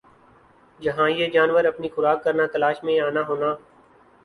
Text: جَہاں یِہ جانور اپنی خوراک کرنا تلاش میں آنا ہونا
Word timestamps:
جَہاں 0.79 1.09
یِہ 1.17 1.27
جانور 1.35 1.63
اپنی 1.71 1.87
خوراک 1.93 2.23
کرنا 2.23 2.45
تلاش 2.53 2.77
میں 2.85 2.99
آنا 3.07 3.21
ہونا 3.29 3.49